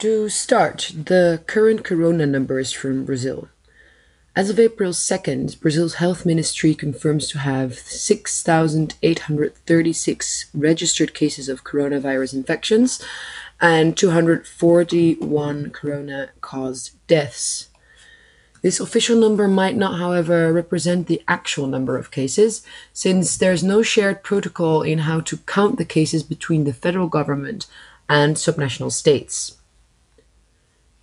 [0.00, 3.50] To start, the current corona numbers from Brazil.
[4.34, 12.32] As of April 2nd, Brazil's health ministry confirms to have 6,836 registered cases of coronavirus
[12.32, 13.02] infections
[13.60, 17.68] and 241 corona caused deaths.
[18.62, 22.64] This official number might not, however, represent the actual number of cases,
[22.94, 27.66] since there's no shared protocol in how to count the cases between the federal government
[28.08, 29.58] and subnational states.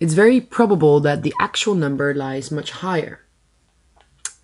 [0.00, 3.20] It's very probable that the actual number lies much higher.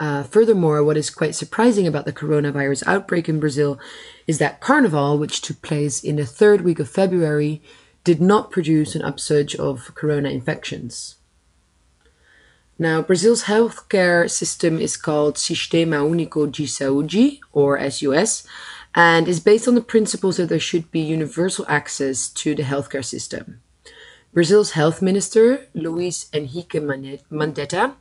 [0.01, 3.79] Uh, furthermore, what is quite surprising about the coronavirus outbreak in Brazil
[4.27, 7.63] is that Carnival, which took place in the third week of February,
[8.03, 11.17] did not produce an upsurge of corona infections.
[12.77, 18.45] Now, Brazil's healthcare system is called Sistema Único de Saúde, or SUS,
[18.97, 23.05] and is based on the principles that there should be universal access to the healthcare
[23.05, 23.61] system.
[24.35, 26.81] Brazil's health minister, Luis Henrique
[27.31, 27.95] Mandetta,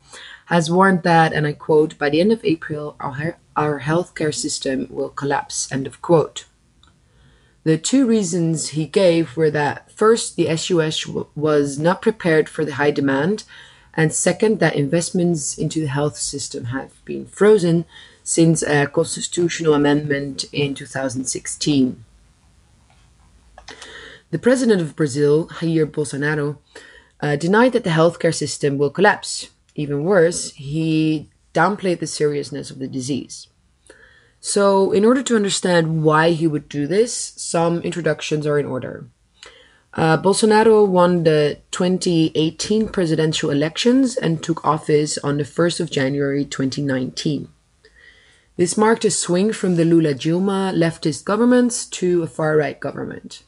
[0.48, 4.88] has warned that, and I quote, by the end of April, our, our healthcare system
[4.90, 6.46] will collapse, end of quote.
[7.64, 12.74] The two reasons he gave were that first, the SUS was not prepared for the
[12.74, 13.44] high demand,
[13.94, 17.86] and second, that investments into the health system have been frozen
[18.24, 22.04] since a constitutional amendment in 2016.
[24.34, 26.58] The president of Brazil, Jair Bolsonaro,
[27.22, 29.52] uh, denied that the healthcare system will collapse.
[29.76, 33.46] Even worse, he downplayed the seriousness of the disease.
[34.40, 39.06] So, in order to understand why he would do this, some introductions are in order.
[39.94, 46.44] Uh, Bolsonaro won the 2018 presidential elections and took office on the 1st of January
[46.44, 47.50] 2019.
[48.58, 53.44] This marked a swing from the Lula Dilma leftist governments to a far right government.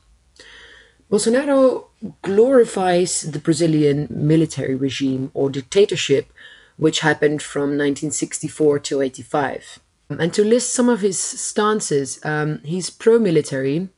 [1.12, 1.86] Bolsonaro
[2.24, 6.32] glorifies the Brazilian military regime or dictatorship,
[6.78, 9.80] which happened from 1964 to 85.
[10.10, 13.90] And to list some of his stances, um, he's pro military,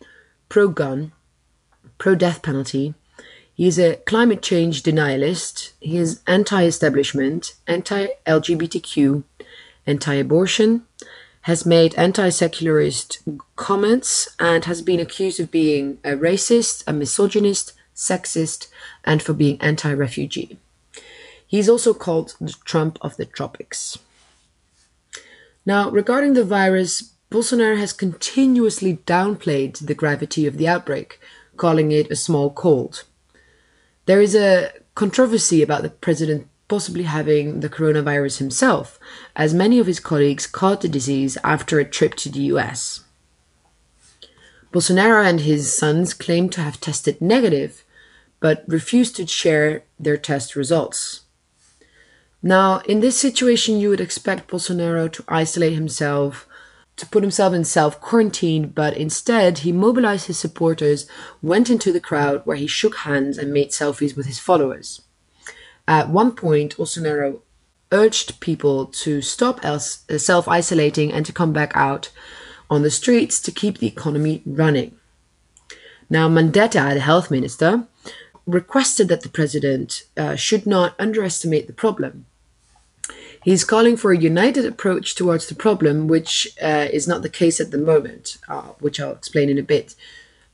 [0.50, 1.12] pro gun,
[1.98, 2.94] pro death penalty.
[3.54, 5.72] He's a climate change denialist.
[5.80, 9.24] He is anti establishment, anti LGBTQ,
[9.86, 10.86] anti abortion,
[11.48, 13.20] has made anti secularist
[13.56, 18.68] comments, and has been accused of being a racist, a misogynist, sexist,
[19.06, 20.58] and for being anti refugee.
[21.48, 23.98] He's also called the Trump of the tropics.
[25.66, 31.18] Now, regarding the virus, Bolsonaro has continuously downplayed the gravity of the outbreak,
[31.56, 33.06] calling it a small cold.
[34.06, 39.00] There is a controversy about the president possibly having the coronavirus himself,
[39.36, 43.02] as many of his colleagues caught the disease after a trip to the US.
[44.72, 47.84] Bolsonaro and his sons claim to have tested negative,
[48.40, 51.22] but refused to share their test results.
[52.44, 56.48] Now, in this situation, you would expect Bolsonaro to isolate himself
[56.98, 61.08] to put himself in self quarantine, but instead he mobilized his supporters,
[61.42, 65.02] went into the crowd where he shook hands and made selfies with his followers.
[65.88, 67.42] At one point, Bolsonaro
[67.92, 72.12] urged people to stop uh, self isolating and to come back out
[72.70, 74.96] on the streets to keep the economy running.
[76.10, 77.86] Now, Mandetta, the health minister,
[78.46, 82.26] requested that the president uh, should not underestimate the problem
[83.48, 87.62] He's calling for a united approach towards the problem, which uh, is not the case
[87.62, 89.96] at the moment, uh, which I'll explain in a bit.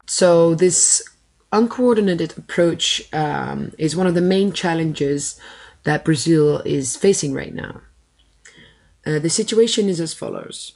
[0.05, 1.03] So, this
[1.53, 5.39] uncoordinated approach um, is one of the main challenges
[5.83, 7.81] that Brazil is facing right now.
[9.05, 10.73] Uh, the situation is as follows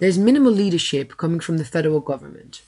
[0.00, 2.62] there's minimal leadership coming from the federal government.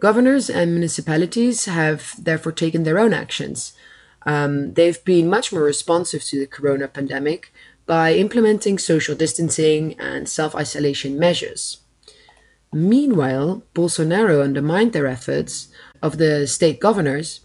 [0.00, 3.72] Governors and municipalities have therefore taken their own actions.
[4.26, 7.52] Um, they've been much more responsive to the corona pandemic
[7.86, 11.78] by implementing social distancing and self isolation measures.
[12.72, 15.68] Meanwhile, Bolsonaro undermined their efforts
[16.02, 17.40] of the state governors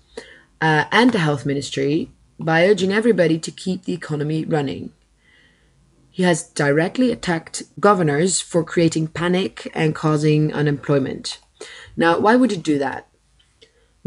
[0.62, 4.92] uh, and the health ministry by urging everybody to keep the economy running.
[6.10, 11.40] He has directly attacked governors for creating panic and causing unemployment.
[11.98, 13.08] Now, why would he do that?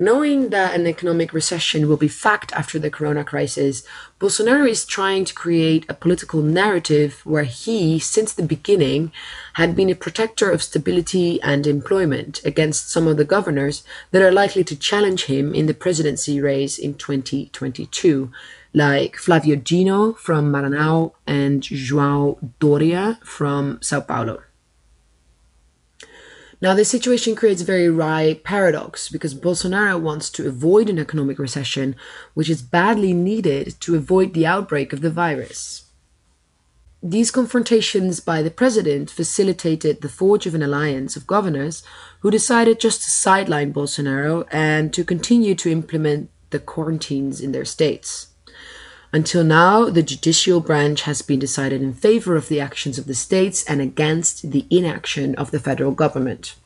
[0.00, 3.82] Knowing that an economic recession will be fact after the corona crisis,
[4.20, 9.10] Bolsonaro is trying to create a political narrative where he, since the beginning,
[9.54, 14.30] had been a protector of stability and employment against some of the governors that are
[14.30, 18.30] likely to challenge him in the presidency race in 2022,
[18.72, 24.42] like Flavio Dino from Maranhão and João Doria from Sao Paulo.
[26.60, 31.38] Now, this situation creates a very wry paradox because Bolsonaro wants to avoid an economic
[31.38, 31.94] recession,
[32.34, 35.84] which is badly needed to avoid the outbreak of the virus.
[37.00, 41.84] These confrontations by the president facilitated the forge of an alliance of governors
[42.20, 47.64] who decided just to sideline Bolsonaro and to continue to implement the quarantines in their
[47.64, 48.27] states.
[49.10, 53.14] Until now, the judicial branch has been decided in favor of the actions of the
[53.14, 56.56] states and against the inaction of the federal government.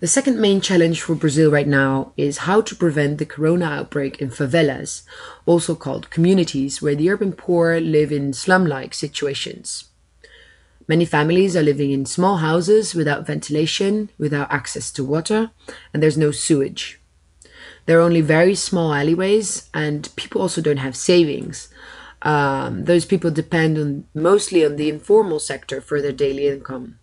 [0.00, 4.20] The second main challenge for Brazil right now is how to prevent the corona outbreak
[4.20, 5.02] in favelas,
[5.46, 9.84] also called communities where the urban poor live in slum like situations.
[10.88, 15.52] Many families are living in small houses without ventilation, without access to water,
[15.94, 17.00] and there's no sewage.
[17.86, 21.68] There are only very small alleyways, and people also don't have savings.
[22.22, 26.98] Um, those people depend on mostly on the informal sector for their daily income.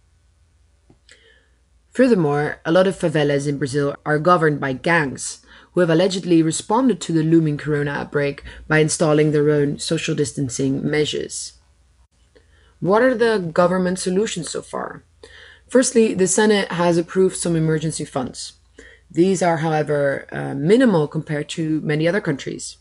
[1.91, 7.01] Furthermore, a lot of favelas in Brazil are governed by gangs who have allegedly responded
[7.01, 11.53] to the looming corona outbreak by installing their own social distancing measures.
[12.79, 15.03] What are the government solutions so far?
[15.67, 18.53] Firstly, the Senate has approved some emergency funds.
[19.11, 22.77] These are, however, uh, minimal compared to many other countries.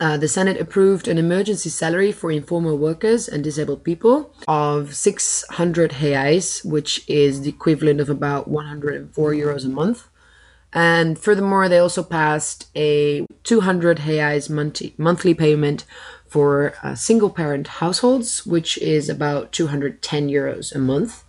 [0.00, 5.90] Uh, the Senate approved an emergency salary for informal workers and disabled people of 600
[5.92, 10.08] reais, which is the equivalent of about 104 euros a month.
[10.72, 15.84] And furthermore, they also passed a 200 reais monthly, monthly payment
[16.26, 21.24] for uh, single parent households, which is about 210 euros a month.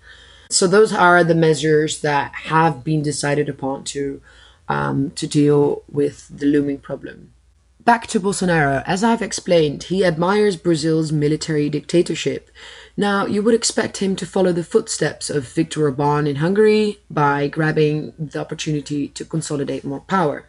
[0.52, 4.22] So those are the measures that have been decided upon to
[4.68, 7.34] um, to deal with the looming problem.
[7.84, 12.52] Back to Bolsonaro, as I've explained, he admires Brazil's military dictatorship.
[12.96, 17.48] Now, you would expect him to follow the footsteps of Viktor Orban in Hungary by
[17.48, 20.46] grabbing the opportunity to consolidate more power.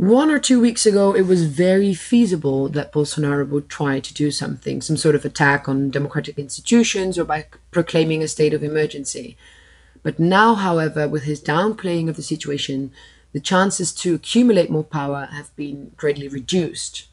[0.00, 4.30] One or two weeks ago, it was very feasible that Bolsonaro would try to do
[4.30, 9.36] something, some sort of attack on democratic institutions or by proclaiming a state of emergency.
[10.02, 12.92] But now, however, with his downplaying of the situation,
[13.34, 17.06] the chances to accumulate more power have been greatly reduced.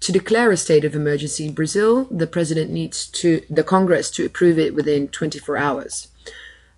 [0.00, 4.26] To declare a state of emergency in Brazil, the president needs to the Congress to
[4.26, 6.08] approve it within 24 hours.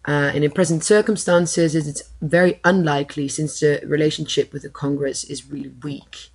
[0.08, 5.50] Uh, and in present circumstances, it's very unlikely since the relationship with the Congress is
[5.50, 6.30] really weak.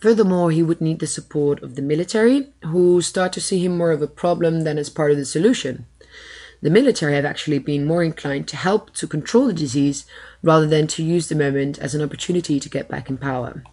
[0.00, 3.90] Furthermore, he would need the support of the military, who start to see him more
[3.90, 5.84] of a problem than as part of the solution.
[6.62, 10.06] The military have actually been more inclined to help to control the disease
[10.42, 13.64] rather than to use the moment as an opportunity to get back in power.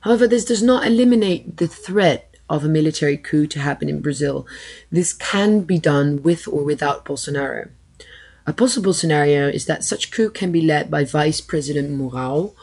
[0.00, 4.44] However, this does not eliminate the threat of a military coup to happen in Brazil.
[4.90, 7.70] This can be done with or without Bolsonaro.
[8.46, 12.54] A possible scenario is that such coup can be led by Vice President Mourão,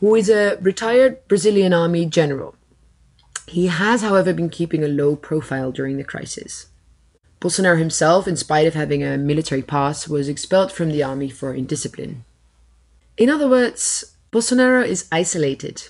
[0.00, 2.54] who is a retired Brazilian army general.
[3.46, 6.66] He has, however, been keeping a low profile during the crisis.
[7.40, 11.54] Bolsonaro himself, in spite of having a military pass, was expelled from the army for
[11.54, 12.24] indiscipline.
[13.16, 15.84] In other words, Bolsonaro is isolated.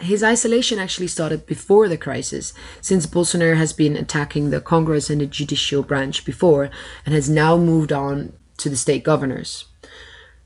[0.00, 5.20] His isolation actually started before the crisis, since Bolsonaro has been attacking the Congress and
[5.20, 6.70] the judicial branch before
[7.04, 9.66] and has now moved on to the state governors.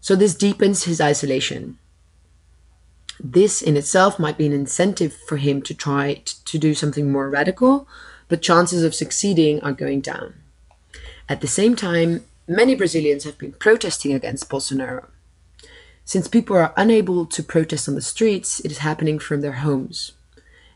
[0.01, 1.79] So this deepens his isolation.
[3.21, 7.31] This in itself might be an incentive for him to try to do something more
[7.31, 7.87] radical,
[8.29, 10.35] but chances of succeeding are going down.
[11.29, 15.07] At the same time, many Brazilians have been protesting against Bolsonaro.
[16.05, 20.13] Since people are unable to protest on the streets, it is happening from their homes.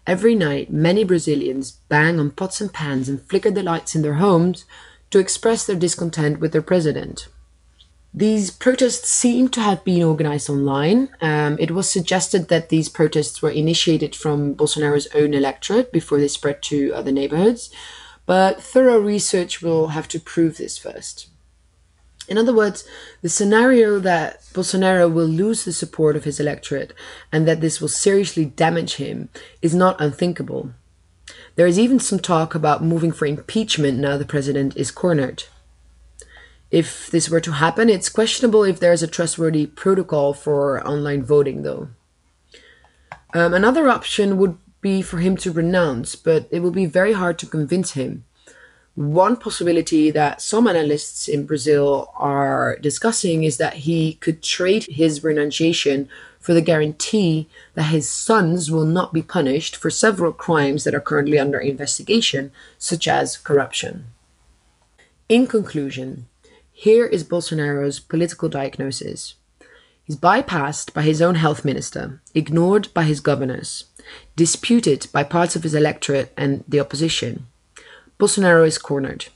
[0.07, 4.15] Every night, many Brazilians bang on pots and pans and flicker the lights in their
[4.15, 4.65] homes
[5.11, 7.29] to express their discontent with their president.
[8.15, 11.11] These protests seem to have been organized online.
[11.21, 16.29] Um, it was suggested that these protests were initiated from Bolsonaro's own electorate before they
[16.29, 17.71] spread to other neighborhoods,
[18.25, 21.29] but thorough research will have to prove this first.
[22.29, 22.85] In other words,
[23.23, 26.93] the scenario that Bolsonaro will lose the support of his electorate
[27.33, 29.31] and that this will seriously damage him
[29.63, 30.73] is not unthinkable.
[31.57, 35.45] There is even some talk about moving for impeachment now the president is cornered.
[36.71, 41.23] If this were to happen, it's questionable if there is a trustworthy protocol for online
[41.23, 41.89] voting, though.
[43.35, 47.39] Um, another option would be for him to renounce, but it will be very hard
[47.39, 48.25] to convince him.
[48.99, 55.23] One possibility that some analysts in Brazil are discussing is that he could trade his
[55.23, 56.09] renunciation
[56.41, 61.01] for the guarantee that his sons will not be punished for several crimes that are
[61.01, 64.07] currently under investigation, such as corruption.
[65.29, 66.27] In conclusion,
[66.73, 69.37] Here is Bolsonaro's political diagnosis.
[70.03, 73.85] He's bypassed by his own health minister, ignored by his governors,
[74.35, 77.47] disputed by parts of his electorate and the opposition.
[78.19, 79.27] Bolsonaro is cornered.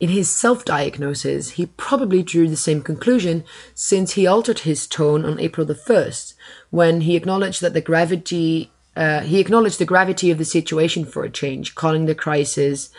[0.00, 5.24] In his self diagnosis, he probably drew the same conclusion since he altered his tone
[5.24, 6.34] on April the 1st,
[6.70, 8.72] when he acknowledged that the gravity.
[8.94, 12.90] Uh, he acknowledged the gravity of the situation for a change, calling the crisis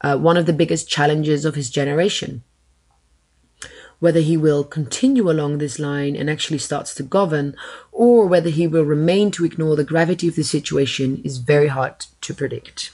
[0.00, 2.42] uh, one of the biggest challenges of his generation.
[3.98, 7.54] Whether he will continue along this line and actually starts to govern,
[7.90, 12.06] or whether he will remain to ignore the gravity of the situation, is very hard
[12.22, 12.92] to predict.